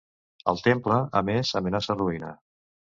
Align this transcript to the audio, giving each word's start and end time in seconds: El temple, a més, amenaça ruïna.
El 0.53 0.61
temple, 0.69 0.97
a 1.23 1.25
més, 1.29 1.55
amenaça 1.63 2.01
ruïna. 2.03 2.37